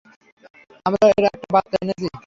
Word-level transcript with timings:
আমরা 0.85 1.03
একটা 1.11 1.47
বার্তা 1.53 1.75
এনেছি। 1.83 2.07